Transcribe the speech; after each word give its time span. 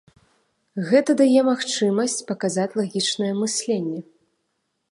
Гэта 0.89 1.11
дае 1.19 1.41
магчымасць 1.49 2.17
паказаць 2.31 2.67
лагічнае 2.79 3.31
мысленне. 3.43 4.01